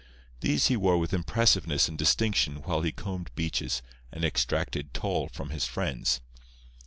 These 0.39 0.65
he 0.65 0.75
wore 0.75 0.97
with 0.97 1.13
impressiveness 1.13 1.87
and 1.87 1.95
distinction 1.95 2.63
while 2.63 2.81
he 2.81 2.91
combed 2.91 3.29
beaches 3.35 3.83
and 4.11 4.25
extracted 4.25 4.95
toll 4.95 5.29
from 5.31 5.51
his 5.51 5.67
friends. 5.67 6.21